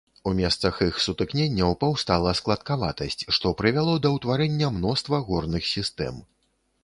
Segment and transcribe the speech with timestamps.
[0.29, 6.15] У месцах іх сутыкненняў паўстала складкаватасць, што прывяло да ўтварэння мноства горных сістэм.